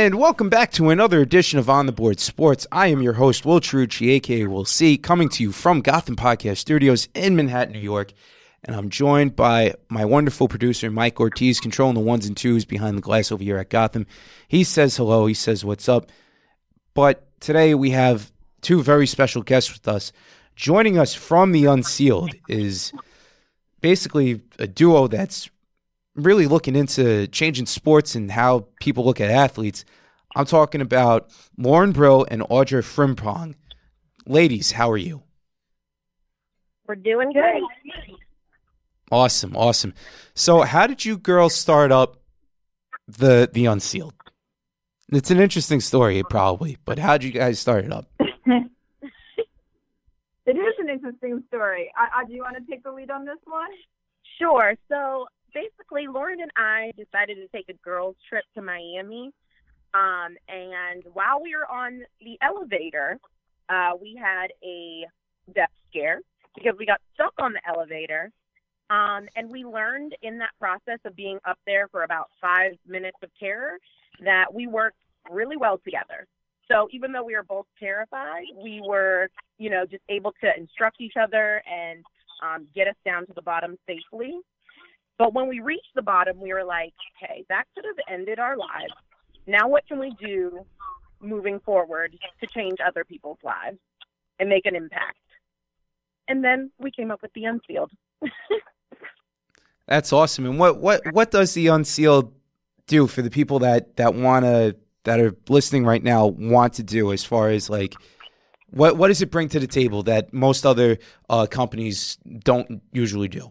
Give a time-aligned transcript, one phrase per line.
[0.00, 2.66] And welcome back to another edition of On the Board Sports.
[2.72, 6.56] I am your host, Will Trucci, aka Will C, coming to you from Gotham Podcast
[6.56, 8.14] Studios in Manhattan, New York.
[8.64, 12.96] And I'm joined by my wonderful producer, Mike Ortiz, controlling the ones and twos behind
[12.96, 14.06] the glass over here at Gotham.
[14.48, 16.10] He says hello, he says what's up.
[16.94, 20.12] But today we have two very special guests with us.
[20.56, 22.94] Joining us from the Unsealed is
[23.82, 25.50] basically a duo that's
[26.22, 29.84] really looking into changing sports and how people look at athletes.
[30.34, 33.54] I'm talking about Lauren Brill and Audra Frimpong.
[34.26, 35.22] Ladies, how are you?
[36.86, 37.62] We're doing great.
[39.10, 39.94] Awesome, awesome.
[40.34, 42.20] So, how did you girls start up
[43.08, 44.14] the the Unsealed?
[45.12, 48.06] It's an interesting story, probably, but how did you guys start it up?
[48.20, 48.66] it
[50.46, 51.90] is an interesting story.
[51.96, 53.70] I, I, do you want to take the lead on this one?
[54.38, 54.74] Sure.
[54.88, 59.32] So basically, Lauren and I decided to take a girls' trip to Miami.
[59.92, 63.18] Um, and while we were on the elevator,
[63.68, 65.06] uh, we had a
[65.54, 66.20] death scare
[66.54, 68.30] because we got stuck on the elevator.
[68.90, 73.18] Um, and we learned in that process of being up there for about five minutes
[73.22, 73.78] of terror
[74.24, 74.96] that we worked
[75.30, 76.26] really well together.
[76.70, 79.28] So even though we were both terrified, we were,
[79.58, 82.04] you know, just able to instruct each other and
[82.42, 84.38] um, get us down to the bottom safely.
[85.20, 88.56] But when we reached the bottom, we were like, hey, that could have ended our
[88.56, 88.94] lives.
[89.46, 90.64] Now, what can we do
[91.20, 93.76] moving forward to change other people's lives
[94.38, 95.18] and make an impact?
[96.26, 97.90] And then we came up with the Unsealed.
[99.86, 100.46] That's awesome.
[100.46, 102.32] And what, what, what does the Unsealed
[102.86, 104.74] do for the people that, that want to,
[105.04, 107.94] that are listening right now, want to do as far as like,
[108.70, 110.96] what, what does it bring to the table that most other
[111.28, 113.50] uh, companies don't usually do?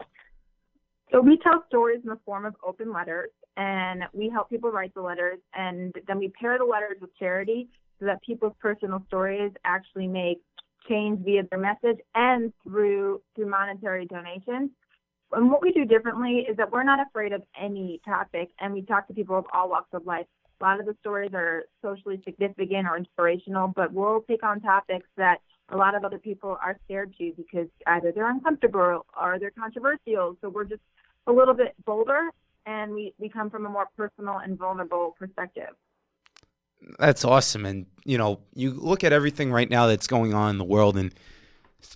[1.11, 4.93] So we tell stories in the form of open letters, and we help people write
[4.93, 7.67] the letters, and then we pair the letters with charity
[7.99, 10.39] so that people's personal stories actually make
[10.87, 14.69] change via their message and through through monetary donations.
[15.31, 18.83] And what we do differently is that we're not afraid of any topic, and we
[18.83, 20.25] talk to people of all walks of life.
[20.61, 25.07] A lot of the stories are socially significant or inspirational, but we'll take on topics
[25.17, 25.37] that
[25.69, 30.35] a lot of other people are scared to because either they're uncomfortable or they're controversial.
[30.41, 30.81] So we're just
[31.27, 32.29] a little bit bolder
[32.65, 35.69] and we, we come from a more personal and vulnerable perspective.
[36.97, 37.65] That's awesome.
[37.65, 40.97] And, you know, you look at everything right now that's going on in the world
[40.97, 41.13] and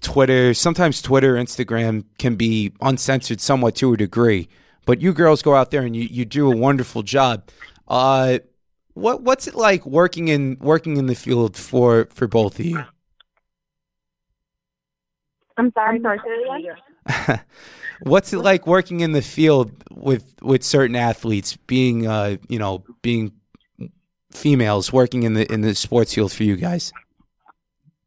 [0.02, 4.48] Twitter, sometimes Twitter, Instagram can be uncensored somewhat to a degree.
[4.86, 7.50] But you girls go out there and you, you do a wonderful job.
[7.88, 8.40] Uh,
[8.94, 12.84] what what's it like working in working in the field for for both of you?
[15.58, 16.20] I'm sorry, I'm sorry.
[18.02, 22.84] What's it like working in the field with with certain athletes, being uh, you know,
[23.02, 23.34] being
[24.32, 26.92] females working in the in the sports field for you guys,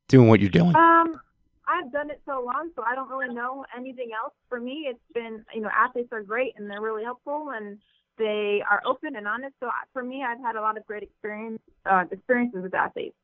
[0.09, 0.75] doing what you're doing?
[0.77, 1.21] Um,
[1.67, 4.35] I've done it so long, so I don't really know anything else.
[4.49, 7.79] For me, it's been you know, athletes are great and they're really helpful and
[8.19, 9.55] they are open and honest.
[9.61, 13.17] So for me, I've had a lot of great experience uh, experiences with athletes.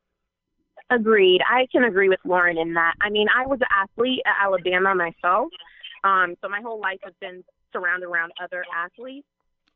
[0.91, 1.41] Agreed.
[1.49, 2.95] I can agree with Lauren in that.
[3.01, 5.49] I mean, I was an athlete at Alabama myself,
[6.05, 9.27] um, so my whole life has been surrounded around other athletes.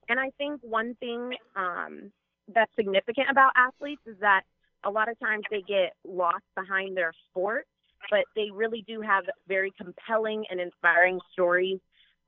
[0.09, 2.12] And I think one thing um,
[2.55, 4.43] that's significant about athletes is that
[4.84, 7.66] a lot of times they get lost behind their sport,
[8.11, 11.78] but they really do have very compelling and inspiring stories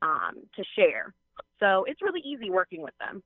[0.03, 1.15] um, to share.
[1.61, 3.23] So it's really easy working with them.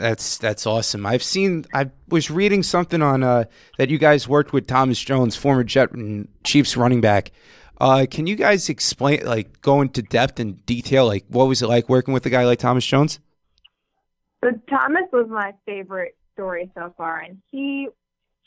[0.00, 1.04] That's that's awesome.
[1.04, 1.66] I've seen.
[1.74, 3.44] I was reading something on uh,
[3.76, 7.32] that you guys worked with Thomas Jones, former Jet and Chiefs running back.
[7.80, 11.66] Uh, can you guys explain, like, go into depth and detail, like, what was it
[11.66, 13.20] like working with a guy like Thomas Jones?
[14.44, 17.88] So Thomas was my favorite story so far, and he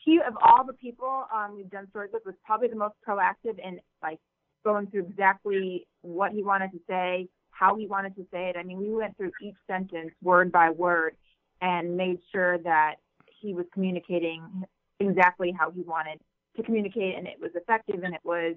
[0.03, 3.59] he of all the people um, we've done stories with was probably the most proactive
[3.63, 4.19] in like
[4.63, 8.55] going through exactly what he wanted to say, how he wanted to say it.
[8.57, 11.15] I mean, we went through each sentence word by word
[11.61, 12.95] and made sure that
[13.41, 14.41] he was communicating
[14.99, 16.19] exactly how he wanted
[16.55, 18.55] to communicate, and it was effective and it was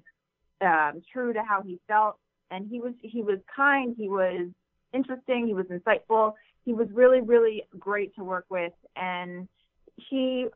[0.60, 2.16] um, true to how he felt.
[2.50, 4.48] And he was he was kind, he was
[4.92, 6.34] interesting, he was insightful,
[6.64, 9.48] he was really really great to work with, and
[9.96, 10.46] he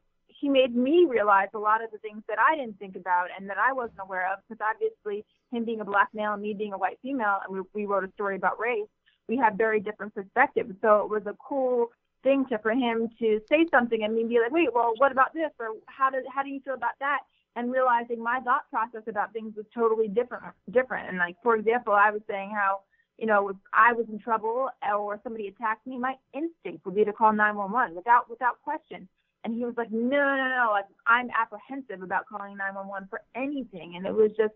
[0.40, 3.48] he made me realize a lot of the things that I didn't think about and
[3.50, 6.72] that I wasn't aware of because obviously him being a black male and me being
[6.72, 8.88] a white female and we, we wrote a story about race
[9.28, 11.88] we have very different perspectives so it was a cool
[12.22, 15.32] thing to for him to say something and me be like wait well what about
[15.32, 17.20] this or how did how do you feel about that
[17.56, 21.93] and realizing my thought process about things was totally different different and like for example
[21.93, 22.81] i was saying how
[23.20, 27.05] you know, if I was in trouble or somebody attacked me, my instinct would be
[27.05, 29.06] to call 911 without without question.
[29.44, 33.94] And he was like, no, no, no, like I'm apprehensive about calling 911 for anything.
[33.96, 34.55] And it was just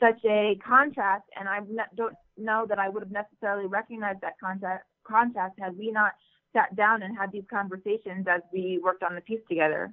[0.00, 1.24] such a contrast.
[1.38, 1.60] And I
[1.96, 6.12] don't know that I would have necessarily recognized that contrast contrast had we not
[6.52, 9.92] sat down and had these conversations as we worked on the piece together.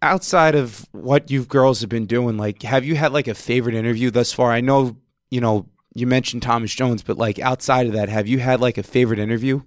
[0.00, 3.74] Outside of what you girls have been doing, like, have you had like a favorite
[3.74, 4.52] interview thus far?
[4.52, 4.96] I know,
[5.30, 8.78] you know, you mentioned Thomas Jones, but like outside of that, have you had like
[8.78, 9.62] a favorite interview?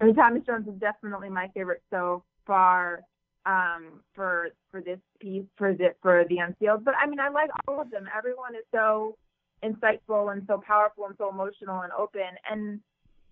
[0.00, 3.02] I mean, Thomas Jones is definitely my favorite so far
[3.46, 6.84] um, for for this piece for the for the unsealed.
[6.84, 8.08] But I mean, I like all of them.
[8.16, 9.16] Everyone is so
[9.62, 12.80] insightful and so powerful and so emotional and open, and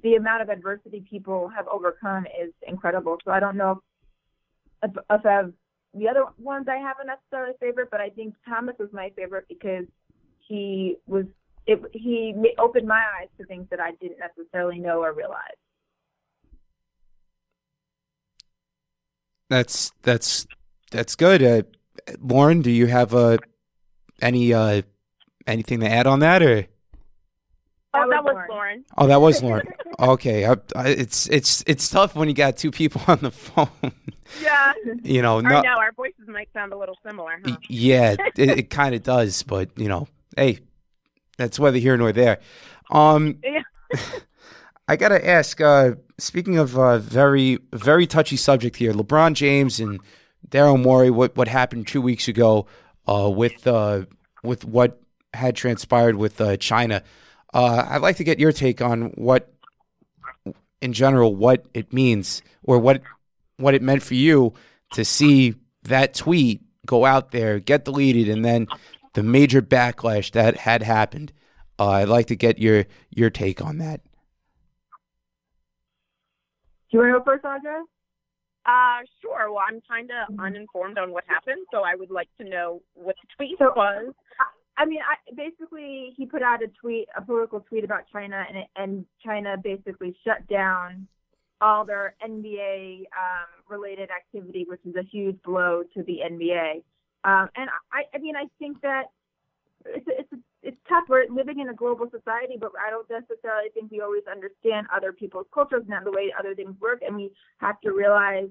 [0.02, 3.18] the amount of adversity people have overcome is incredible.
[3.24, 3.82] So I don't know
[4.82, 5.52] if, if I have
[5.94, 9.84] the other ones I haven't necessarily favorite, but I think Thomas was my favorite because
[10.38, 11.26] he was
[11.66, 15.38] it, he opened my eyes to things that I didn't necessarily know or realize.
[19.48, 20.46] That's that's
[20.90, 21.42] that's good.
[21.42, 21.62] Uh,
[22.20, 23.36] Lauren, do you have uh,
[24.20, 24.82] any uh,
[25.46, 26.66] anything to add on that, or?
[27.94, 28.84] Oh, that was Lauren.
[28.96, 29.68] Oh, that was Lauren.
[30.00, 33.92] okay, I, I, it's it's it's tough when you got two people on the phone.
[34.40, 34.72] Yeah.
[35.02, 37.38] you know, no, know our voices might sound a little similar.
[37.44, 37.56] Huh?
[37.68, 40.60] Yeah, it, it kind of does, but you know, hey,
[41.36, 42.40] that's whether here nor there.
[42.90, 43.62] Um, yeah.
[44.88, 45.60] I gotta ask.
[45.60, 50.00] Uh, speaking of uh, very very touchy subject here, LeBron James and
[50.48, 51.10] Daryl Morey.
[51.10, 52.66] What what happened two weeks ago
[53.06, 54.06] uh, with uh,
[54.42, 55.00] with what
[55.34, 57.02] had transpired with uh, China?
[57.52, 59.52] Uh, I'd like to get your take on what,
[60.80, 63.02] in general, what it means or what
[63.58, 64.54] what it meant for you
[64.92, 65.54] to see
[65.84, 68.66] that tweet go out there, get deleted, and then
[69.14, 71.32] the major backlash that had happened.
[71.78, 74.00] Uh, I'd like to get your your take on that.
[76.90, 77.82] Do you want to go first, Audra?
[78.64, 79.50] Uh, sure.
[79.50, 83.16] Well, I'm kind of uninformed on what happened, so I would like to know what
[83.20, 84.14] the tweet so, was.
[84.82, 88.66] I mean, I, basically, he put out a tweet, a political tweet about China, and
[88.74, 91.06] and China basically shut down
[91.60, 96.82] all their NBA um, related activity, which is a huge blow to the NBA.
[97.22, 99.04] Um, and I, I mean, I think that
[99.86, 101.04] it's it's it's tough.
[101.08, 105.12] We're living in a global society, but I don't necessarily think we always understand other
[105.12, 108.48] people's cultures and the way other things work, and we have to realize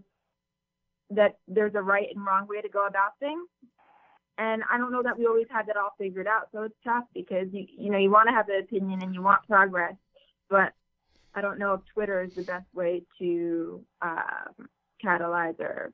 [1.09, 3.49] that there's a right and wrong way to go about things.
[4.41, 6.49] And I don't know that we always have that all figured out.
[6.51, 9.21] So it's tough because you you know you want to have an opinion and you
[9.21, 9.93] want progress,
[10.49, 10.73] but
[11.35, 14.67] I don't know if Twitter is the best way to um,
[15.03, 15.93] catalyze or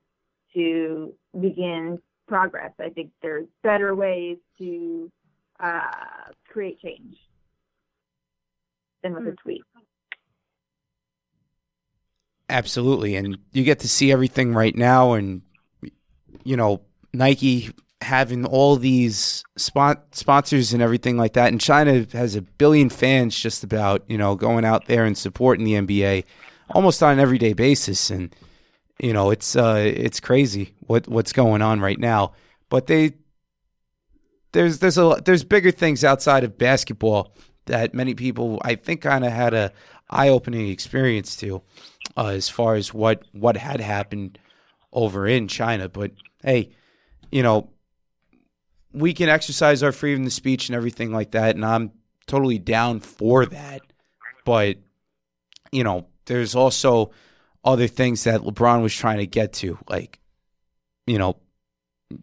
[0.53, 1.99] to begin
[2.29, 2.71] progress.
[2.79, 5.11] I think there's better ways to
[5.59, 7.17] uh, create change
[9.03, 9.33] than with mm.
[9.33, 9.61] a tweet.
[12.47, 15.41] Absolutely, and you get to see everything right now, and
[16.45, 16.79] you know
[17.13, 21.51] Nike having all these spot sponsors and everything like that.
[21.51, 25.65] And China has a billion fans just about, you know, going out there and supporting
[25.65, 26.25] the NBA
[26.69, 28.09] almost on an everyday basis.
[28.09, 28.35] And,
[28.99, 32.33] you know, it's uh it's crazy what what's going on right now.
[32.69, 33.13] But they
[34.51, 37.33] there's there's a there's bigger things outside of basketball
[37.65, 39.71] that many people I think kind of had a
[40.09, 41.61] eye opening experience to
[42.15, 44.39] uh, as far as what what had happened
[44.93, 45.89] over in China.
[45.89, 46.11] But
[46.43, 46.71] hey,
[47.31, 47.69] you know,
[48.97, 51.91] we can exercise our freedom of speech and everything like that, and I'm
[52.25, 53.81] totally down for that.
[54.45, 54.77] But
[55.71, 57.11] you know, there's also
[57.63, 60.19] other things that LeBron was trying to get to, like
[61.05, 61.37] you know,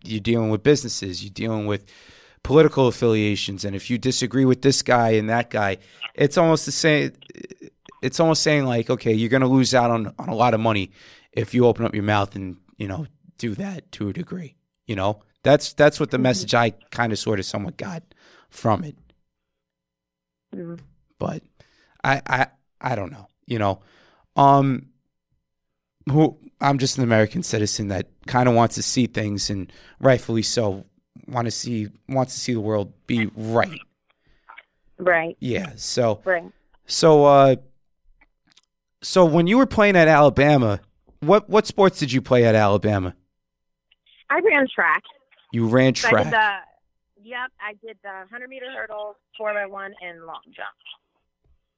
[0.05, 1.85] you're dealing with businesses, you're dealing with
[2.43, 5.79] political affiliations, and if you disagree with this guy and that guy,
[6.15, 7.13] it's almost the same.
[8.03, 10.61] It's almost saying like, okay, you're going to lose out on on a lot of
[10.61, 10.93] money
[11.33, 13.07] if you open up your mouth and you know
[13.39, 14.57] do that to a degree.
[14.87, 18.03] You know, that's that's what the message I kind of sort of somewhat got
[18.51, 18.97] from it.
[20.55, 20.77] Mm-hmm.
[21.19, 21.43] But
[22.03, 22.47] I I
[22.81, 23.29] I don't know.
[23.47, 23.81] You know,
[24.37, 24.87] um,
[26.11, 29.71] who I'm just an American citizen that kind of wants to see things and
[30.01, 30.85] rightfully so
[31.29, 33.81] want to see wants to see the world be right.
[34.99, 35.37] Right.
[35.41, 35.73] Yeah.
[35.77, 36.21] So.
[36.25, 36.51] Right.
[36.87, 37.57] So uh.
[39.03, 40.81] So when you were playing at Alabama,
[41.21, 43.15] what what sports did you play at Alabama?
[44.31, 45.03] I ran track.
[45.55, 46.13] You ran track.
[46.13, 46.51] So I did the,
[47.23, 50.69] yep, I did the 100 meter hurdles, 4 by one, and long jump.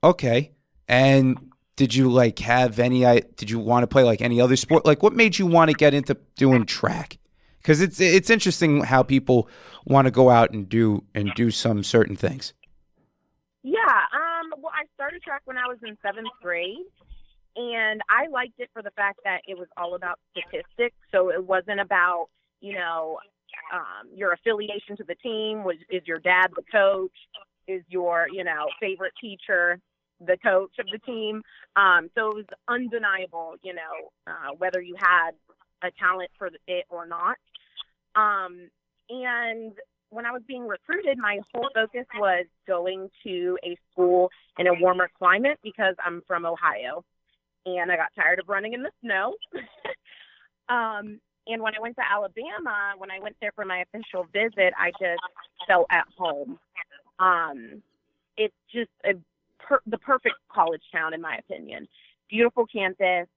[0.02, 0.52] Okay.
[0.88, 3.00] And did you like have any
[3.36, 5.76] did you want to play like any other sport like what made you want to
[5.76, 7.18] get into doing track
[7.58, 9.48] because it's it's interesting how people
[9.84, 12.54] want to go out and do and do some certain things
[13.62, 13.76] Yeah.
[14.14, 14.54] Um.
[14.62, 16.78] Well, I started track when I was in seventh grade,
[17.56, 20.96] and I liked it for the fact that it was all about statistics.
[21.10, 22.28] So it wasn't about
[22.60, 23.18] you know
[23.72, 25.64] um, your affiliation to the team.
[25.64, 27.16] Was is your dad the coach?
[27.68, 29.80] Is your you know favorite teacher
[30.20, 31.42] the coach of the team?
[31.76, 35.32] Um, so it was undeniable, you know, uh, whether you had
[35.82, 37.36] a talent for it or not.
[38.14, 38.70] Um,
[39.10, 39.72] and
[40.10, 44.74] when I was being recruited, my whole focus was going to a school in a
[44.80, 47.04] warmer climate because I'm from Ohio
[47.66, 49.34] and I got tired of running in the snow.
[50.68, 54.74] um, and when I went to Alabama, when I went there for my official visit,
[54.78, 55.22] I just
[55.66, 56.58] felt at home.
[57.18, 57.82] Um,
[58.36, 59.14] it's just a
[59.58, 61.88] per- the perfect college town, in my opinion.
[62.28, 63.28] Beautiful campus,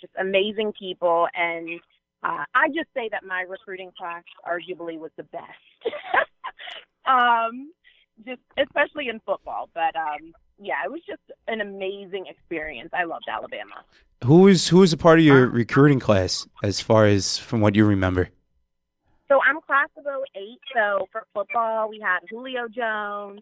[0.00, 1.80] just amazing people, and
[2.22, 5.44] uh, I just say that my recruiting class arguably was the best.
[7.06, 7.70] um,
[8.24, 12.90] just especially in football, but um, yeah, it was just an amazing experience.
[12.92, 13.84] I loved Alabama.
[14.24, 17.74] Who was who was a part of your recruiting class, as far as from what
[17.74, 18.30] you remember?
[19.28, 20.58] So I'm class of 08.
[20.74, 23.40] So for football, we had Julio Jones,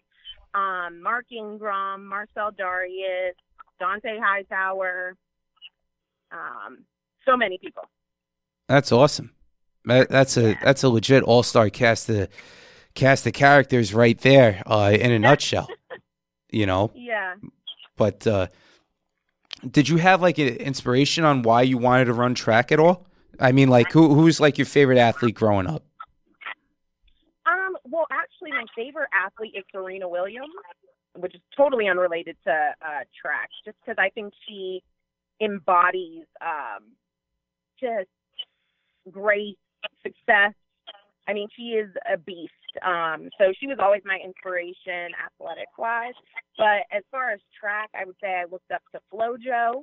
[0.54, 3.34] um, Mark Ingram, Marcell Dareus,
[3.80, 5.16] Dont'a Hightower,
[6.30, 6.84] um,
[7.26, 7.84] so many people.
[8.68, 9.32] That's awesome.
[9.84, 12.28] That's a that's a legit all star cast of
[12.94, 15.68] cast of characters right there uh, in a nutshell.
[16.50, 16.90] you know.
[16.94, 17.34] Yeah.
[17.96, 18.48] But uh,
[19.68, 23.06] did you have like an inspiration on why you wanted to run track at all?
[23.38, 25.84] I mean, like who who's like your favorite athlete growing up?
[27.46, 27.76] Um.
[27.84, 30.54] Well, actually, my favorite athlete is Serena Williams,
[31.16, 34.82] which is totally unrelated to uh, track, just because I think she
[35.40, 36.84] embodies um,
[37.80, 38.08] just
[39.10, 39.56] grace,
[40.02, 40.54] success.
[41.26, 42.52] I mean, she is a beast.
[42.82, 46.14] Um, so she was always my inspiration, athletic wise.
[46.56, 49.82] But as far as track, I would say I looked up to FloJo,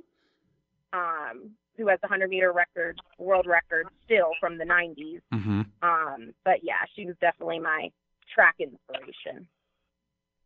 [0.94, 5.22] um, who has the 100 meter record, world record still from the 90s.
[5.34, 5.62] Mm-hmm.
[5.82, 7.90] Um, but yeah, she was definitely my
[8.34, 9.48] track inspiration.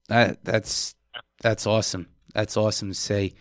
[0.10, 0.96] That that's
[1.42, 2.08] that's awesome.
[2.34, 3.34] That's awesome to say.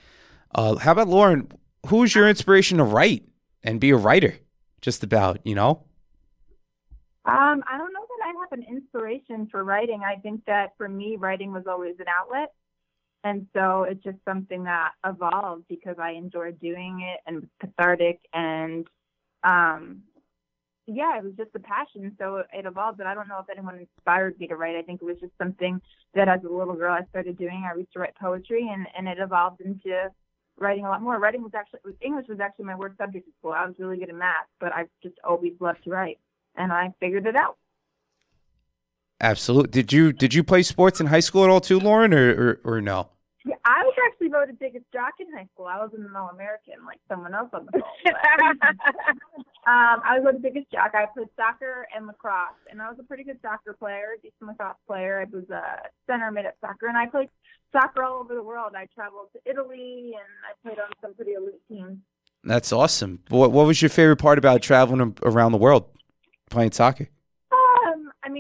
[0.55, 1.51] Uh, how about Lauren?
[1.87, 3.25] Who's your inspiration to write
[3.63, 4.37] and be a writer?
[4.81, 5.85] Just about, you know.
[7.25, 8.02] Um, I don't know that I have
[8.53, 10.03] an inspiration for writing.
[10.05, 12.53] I think that for me, writing was always an outlet.
[13.25, 18.21] And so it's just something that evolved because I enjoyed doing it and was cathartic
[18.33, 18.87] and
[19.45, 20.03] um
[20.87, 22.15] yeah, it was just a passion.
[22.19, 24.75] So it evolved, but I don't know if anyone inspired me to write.
[24.75, 25.81] I think it was just something
[26.15, 27.65] that as a little girl I started doing.
[27.65, 30.11] I used to write poetry and, and it evolved into
[30.59, 31.19] writing a lot more.
[31.21, 33.53] Writing was actually was English was actually my worst subject at school.
[33.53, 36.19] I was really good at math, but I just always loved to write
[36.57, 37.59] and I figured it out.
[39.23, 39.71] Absolutely.
[39.71, 42.77] Did you did you play sports in high school at all too, Lauren, or or,
[42.77, 43.09] or no?
[43.45, 45.67] Yeah, I was actually voted biggest jock in high school.
[45.67, 47.83] I wasn't an All American like someone else on the phone.
[49.67, 50.91] um, I was voted biggest jock.
[50.95, 54.77] I played soccer and lacrosse, and I was a pretty good soccer player, decent lacrosse
[54.89, 55.21] player.
[55.21, 57.29] I was a center mid at soccer, and I played
[57.71, 58.73] soccer all over the world.
[58.77, 61.99] I traveled to Italy, and I played on some pretty elite teams.
[62.43, 63.21] That's awesome.
[63.29, 65.85] What what was your favorite part about traveling around the world
[66.51, 67.09] playing soccer?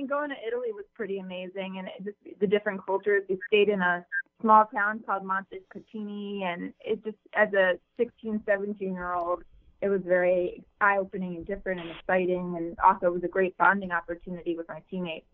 [0.02, 3.22] Mean, going to Italy was pretty amazing, and it just the different cultures.
[3.28, 4.04] We stayed in a
[4.40, 9.44] small town called Montescatini, and it just as a 16, 17 year old,
[9.80, 13.56] it was very eye opening and different and exciting, and also it was a great
[13.58, 15.26] bonding opportunity with my teammates.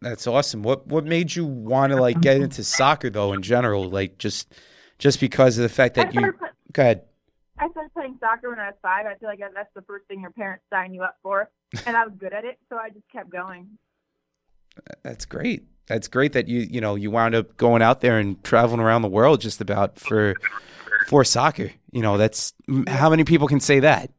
[0.00, 0.62] That's awesome.
[0.62, 3.90] What what made you want to like get into soccer though in general?
[3.90, 4.54] Like just
[4.98, 6.32] just because of the fact that you
[6.72, 7.02] go ahead.
[7.58, 9.04] I started playing soccer when I was five.
[9.04, 11.50] I feel like that's the first thing your parents sign you up for,
[11.86, 13.78] and I was good at it, so I just kept going.
[15.02, 15.64] That's great.
[15.86, 19.02] That's great that you you know you wound up going out there and traveling around
[19.02, 20.34] the world just about for
[21.08, 21.72] for soccer.
[21.92, 22.52] You know that's
[22.86, 24.10] how many people can say that.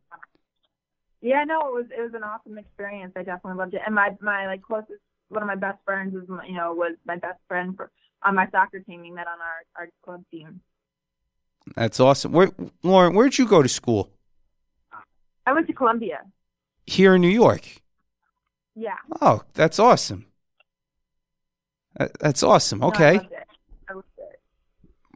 [1.22, 3.14] Yeah, no, it was it was an awesome experience.
[3.16, 6.26] I definitely loved it, and my my like closest one of my best friends was
[6.48, 7.92] you know was my best friend for
[8.24, 9.02] on my soccer team.
[9.02, 10.62] We met on our our club team.
[11.76, 12.32] That's awesome.
[12.32, 12.52] Where,
[12.82, 14.10] Lauren, where'd you go to school?
[15.46, 16.22] I went to Columbia.
[16.90, 17.68] Here in New York.
[18.76, 18.96] Yeah.
[19.22, 20.26] Oh, that's awesome.
[22.20, 22.84] That's awesome.
[22.84, 23.16] Okay.
[23.16, 23.22] No,
[23.90, 24.40] I loved it.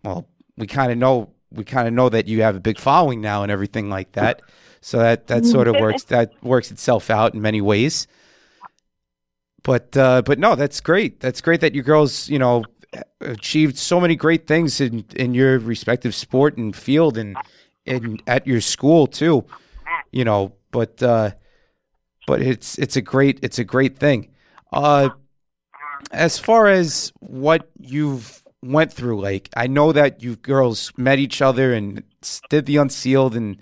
[0.04, 3.22] Well, we kind of know we kind of know that you have a big following
[3.22, 4.42] now and everything like that.
[4.82, 8.06] So that that sort of works that works itself out in many ways.
[9.64, 11.22] But uh, but no, that's great.
[11.22, 12.66] That's great that you girls, you know,
[13.22, 17.36] achieved so many great things in in your respective sport and field and
[17.88, 19.46] and at your school too.
[20.12, 21.32] You know, but uh,
[22.28, 24.30] but it's it's a great it's a great thing.
[24.72, 25.10] Uh,
[26.12, 31.42] as far as what you've went through, like I know that you girls met each
[31.42, 32.04] other and
[32.50, 33.58] did the unsealed and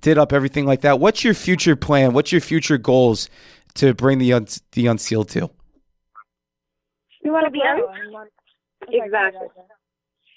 [0.00, 1.00] did up everything like that.
[1.00, 2.12] What's your future plan?
[2.12, 3.28] What's your future goals
[3.74, 5.50] to bring the un- the unsealed to?
[7.22, 8.28] You want to be be un-
[8.90, 9.48] Exactly.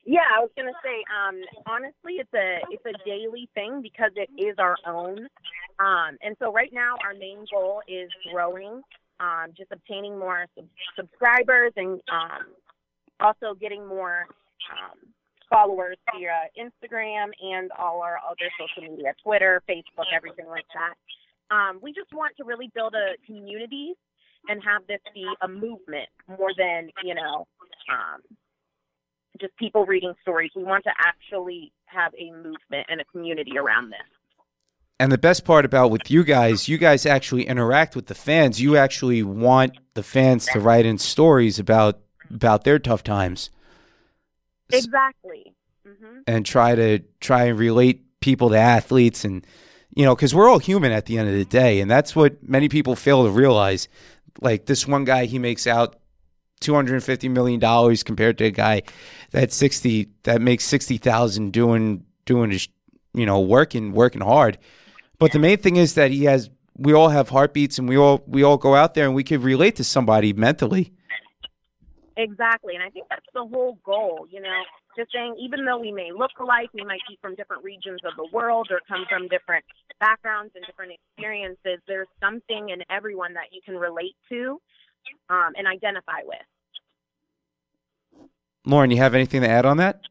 [0.03, 4.29] Yeah, I was gonna say, um, honestly, it's a it's a daily thing because it
[4.37, 5.27] is our own.
[5.81, 8.81] Um, and so right now, our main goal is growing,
[9.19, 12.53] um, just obtaining more sub- subscribers and um,
[13.19, 14.27] also getting more
[14.69, 14.97] um,
[15.49, 21.55] followers via Instagram and all our other social media, Twitter, Facebook, everything like that.
[21.55, 23.93] Um, we just want to really build a community
[24.47, 27.47] and have this be a movement more than you know
[27.91, 28.21] um,
[29.39, 30.51] just people reading stories.
[30.55, 34.20] We want to actually have a movement and a community around this.
[35.01, 38.61] And the best part about with you guys, you guys actually interact with the fans.
[38.61, 43.49] You actually want the fans to write in stories about about their tough times.
[44.71, 45.55] Exactly.
[45.83, 49.43] hmm and try to try and relate people to athletes and
[49.95, 51.81] you know because we're all human at the end of the day.
[51.81, 53.87] And that's what many people fail to realize.
[54.39, 55.95] Like this one guy he makes out
[56.59, 58.83] 250 million dollars compared to a guy
[59.31, 62.67] that 60 that makes 60,000 doing doing his
[63.15, 64.59] you know working working hard
[65.21, 68.23] but the main thing is that he has we all have heartbeats and we all
[68.27, 70.91] we all go out there and we could relate to somebody mentally
[72.17, 72.75] Exactly.
[72.75, 74.61] And I think that's the whole goal, you know,
[74.97, 78.13] just saying even though we may look alike, we might be from different regions of
[78.17, 79.63] the world or come from different
[79.99, 84.59] backgrounds and different experiences, there's something in everyone that you can relate to
[85.29, 86.45] um, and identify with.
[88.65, 90.01] lauren you have anything to add on that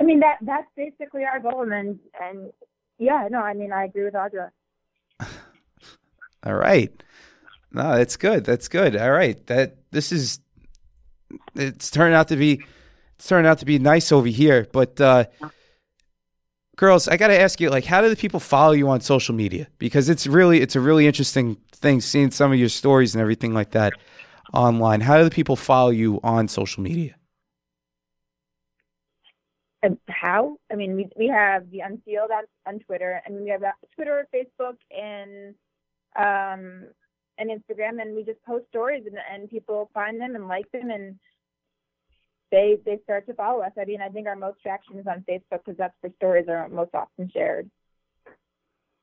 [0.00, 2.52] I mean that that's basically our goal, and and
[2.98, 4.50] yeah, no, I mean I agree with Audra.
[6.44, 6.92] All right.
[7.72, 8.44] No, that's good.
[8.44, 8.96] That's good.
[8.96, 9.44] All right.
[9.46, 10.40] That this is
[11.54, 12.62] it's turned out to be
[13.16, 14.66] it's turned out to be nice over here.
[14.72, 15.24] But uh
[16.76, 19.68] girls, I gotta ask you, like, how do the people follow you on social media?
[19.78, 23.52] Because it's really it's a really interesting thing seeing some of your stories and everything
[23.52, 23.92] like that
[24.54, 25.02] online.
[25.02, 27.17] How do the people follow you on social media?
[29.82, 30.56] And how?
[30.72, 33.62] I mean, we we have the Unsealed on, on Twitter, and we have
[33.94, 35.54] Twitter, Facebook, and
[36.16, 36.88] um
[37.38, 40.90] and Instagram, and we just post stories, and, and people find them and like them,
[40.90, 41.18] and
[42.50, 43.72] they they start to follow us.
[43.80, 46.68] I mean, I think our most traction is on Facebook because that's where stories are
[46.68, 47.70] most often shared.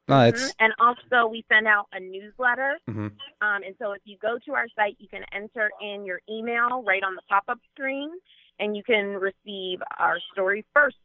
[0.07, 0.53] No, Mhm.
[0.59, 2.77] And also, we send out a newsletter.
[2.87, 3.17] Mhm.
[3.41, 6.83] Um, and so, if you go to our site, you can enter in your email
[6.83, 8.11] right on the pop up screen,
[8.59, 10.97] and you can receive our story first.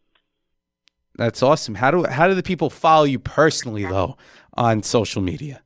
[1.17, 1.75] that's awesome.
[1.75, 4.17] How do how do the people follow you personally though
[4.55, 5.63] on social media?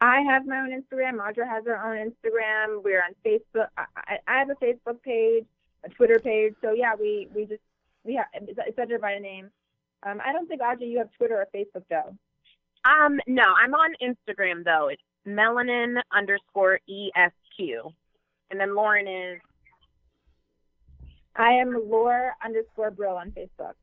[0.00, 1.18] I have my own Instagram.
[1.18, 2.82] Audra has her own Instagram.
[2.84, 3.68] We're on Facebook.
[3.78, 5.44] I, I I have a Facebook page,
[5.84, 6.54] a Twitter page.
[6.62, 7.62] So yeah, we we just
[8.04, 9.50] we have it's it's under my name.
[10.02, 12.14] Um, I don't think Audra you have Twitter or Facebook though.
[12.84, 14.88] Um, no, I'm on Instagram though.
[14.88, 17.58] It's melanin underscore esq,
[18.50, 19.40] and then Lauren is
[21.36, 23.74] I am Lore underscore Brill on Facebook.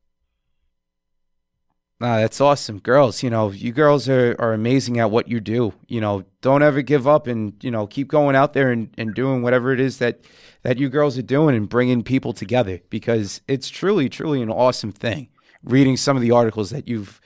[2.00, 2.80] Ah, that's awesome.
[2.80, 5.72] Girls, you know, you girls are, are amazing at what you do.
[5.86, 9.14] You know, don't ever give up and, you know, keep going out there and, and
[9.14, 10.20] doing whatever it is that,
[10.62, 14.92] that you girls are doing and bringing people together because it's truly, truly an awesome
[14.92, 15.28] thing
[15.62, 17.20] reading some of the articles that you've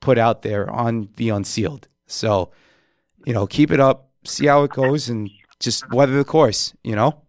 [0.00, 1.86] put out there on the Unsealed.
[2.06, 2.50] So,
[3.24, 6.96] you know, keep it up, see how it goes, and just weather the course, you
[6.96, 7.23] know?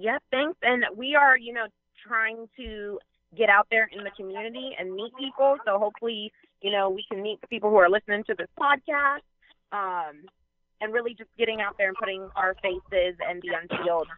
[0.00, 0.58] Yep, thanks.
[0.62, 1.66] And we are, you know,
[2.06, 2.98] trying to
[3.36, 5.56] get out there in the community and meet people.
[5.64, 6.32] So hopefully,
[6.62, 9.20] you know, we can meet the people who are listening to this podcast.
[9.72, 10.26] Um,
[10.80, 14.08] and really just getting out there and putting our faces and the unsealed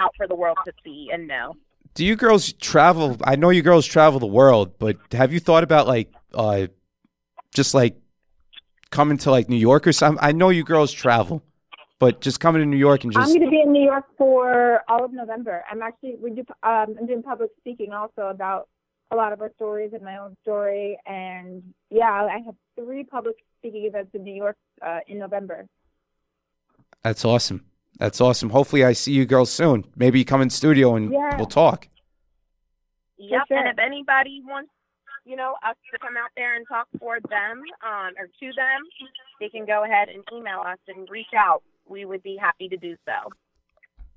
[0.00, 1.54] out for the world to see and know.
[1.94, 3.16] Do you girls travel?
[3.22, 6.66] I know you girls travel the world, but have you thought about like, uh,
[7.54, 7.96] just like
[8.90, 10.18] coming to like New York or something?
[10.22, 11.42] I know you girls travel,
[12.02, 14.82] but just coming to New York and I'm going to be in New York for
[14.88, 15.62] all of November.
[15.70, 18.68] I'm actually we do um, I'm doing public speaking also about
[19.12, 20.98] a lot of our stories and my own story.
[21.06, 25.68] And yeah, I have three public speaking events in New York uh, in November.
[27.04, 27.66] that's awesome.
[28.00, 28.50] That's awesome.
[28.50, 29.84] Hopefully, I see you girls soon.
[29.94, 31.36] Maybe come in studio and Yeah.
[31.36, 31.86] we'll talk.
[33.16, 33.42] Yep.
[33.46, 33.58] sure.
[33.58, 34.72] And if anybody wants,
[35.24, 38.80] you know, us to come out there and talk for them um, or to them,
[39.38, 41.62] they can go ahead and email us and reach out.
[41.86, 43.30] We would be happy to do so.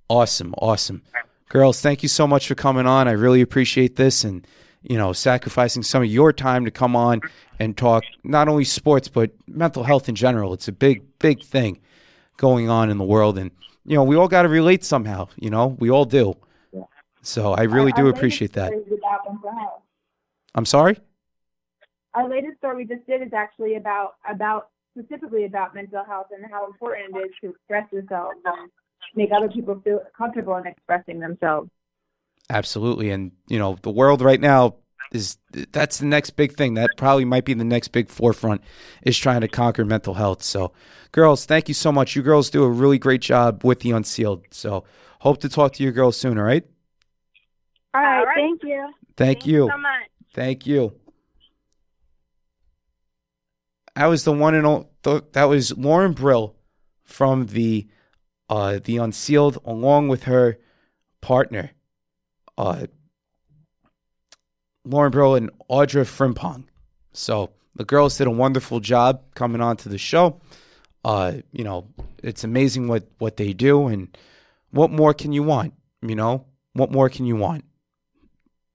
[0.08, 1.02] Awesome, awesome.
[1.50, 3.08] Girls, thank you so much for coming on.
[3.08, 4.46] I really appreciate this and
[4.88, 7.20] you know, sacrificing some of your time to come on
[7.60, 10.54] and talk not only sports but mental health in general.
[10.54, 11.80] It's a big big thing
[12.38, 13.50] going on in the world, and
[13.86, 15.28] you know we all got to relate somehow.
[15.38, 16.36] You know, we all do.
[17.24, 18.70] So I really Our- do our appreciate that.
[18.70, 19.82] latest story is about mental health.
[20.54, 20.98] I'm sorry.
[22.14, 26.46] Our latest story we just did is actually about about specifically about mental health and
[26.50, 28.72] how important it is to express yourself and
[29.16, 31.70] make other people feel comfortable in expressing themselves.
[32.50, 33.10] Absolutely.
[33.10, 34.76] And, you know, the world right now
[35.12, 35.38] is
[35.72, 36.76] that's the next big thing.
[36.76, 38.62] That probably might be the next big forefront
[39.04, 40.44] is trying to conquer mental health.
[40.44, 40.74] So,
[41.12, 42.16] girls, thank you so much.
[42.16, 44.46] You girls do a really great job with the unsealed.
[44.52, 44.84] So,
[45.20, 46.66] hope to talk to you girls soon, all right?
[47.94, 48.36] All right, All right.
[48.36, 48.94] thank you.
[49.16, 49.70] Thank, you.
[49.72, 50.10] so much.
[50.34, 50.94] Thank you.
[53.96, 56.56] That was the one and only, that was Lauren Brill
[57.04, 57.88] from the
[58.50, 60.58] uh the Unsealed along with her
[61.22, 61.72] partner
[62.58, 62.88] uh
[64.86, 66.66] Lauren Brill and Audra Frimpong.
[67.12, 70.40] So the girls did a wonderful job coming on to the show.
[71.04, 71.88] Uh, you know,
[72.24, 74.16] it's amazing what what they do and
[74.72, 75.74] what more can you want?
[76.02, 77.66] You know, what more can you want?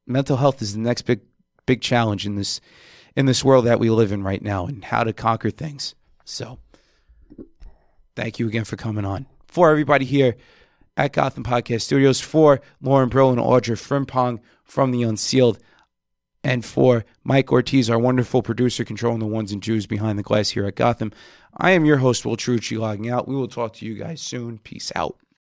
[0.06, 1.20] Mental health is the next big
[1.66, 2.60] big challenge in this
[3.16, 5.94] in this world that we live in right now and how to conquer things.
[6.24, 6.58] So
[8.16, 9.26] thank you again for coming on.
[9.48, 10.36] For everybody here
[10.96, 15.58] at Gotham Podcast Studios, for Lauren Brill and Audra Frimpong from The Unsealed,
[16.42, 20.50] and for Mike Ortiz, our wonderful producer controlling the ones and twos behind the glass
[20.50, 21.12] here at Gotham.
[21.56, 23.28] I am your host, Will Trucci, logging out.
[23.28, 24.58] We will talk to you guys soon.
[24.58, 25.18] Peace out.